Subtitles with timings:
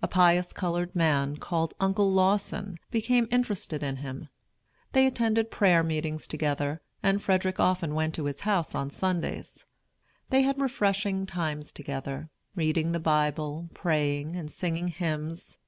[0.00, 4.28] A pious colored man, called Uncle Lawson, became interested in him.
[4.92, 9.66] They attended prayer meetings together, and Frederick often went to his house on Sundays.
[10.30, 15.58] They had refreshing times together, reading the Bible, praying, and singing hymns.